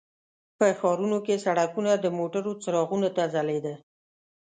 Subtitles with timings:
[0.57, 3.73] په ښارونو کې سړکونه د موټرو څراغونو ته ځلیده.